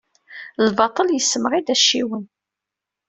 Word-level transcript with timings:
Lbaṭel 0.67 1.07
yessemɣi-d 1.11 1.67
acciwen. 1.73 2.25